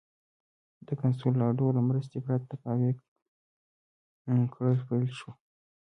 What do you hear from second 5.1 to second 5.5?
شول.